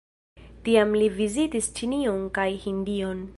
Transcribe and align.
Tiam 0.67 0.95
li 1.01 1.09
vizitis 1.19 1.69
Ĉinion 1.81 2.25
kaj 2.39 2.49
Hindion. 2.65 3.23